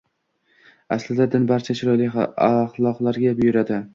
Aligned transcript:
Aslida 0.95 1.27
din 1.35 1.45
barcha 1.51 1.77
chiroyli 1.81 2.09
axloqlarga 2.47 3.37
buyuradi 3.43 3.83